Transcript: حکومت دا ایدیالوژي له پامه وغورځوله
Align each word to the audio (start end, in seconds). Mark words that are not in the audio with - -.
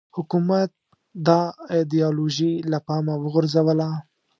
حکومت 0.15 0.71
دا 1.27 1.41
ایدیالوژي 1.73 2.53
له 2.71 2.77
پامه 2.87 3.15
وغورځوله 3.19 3.89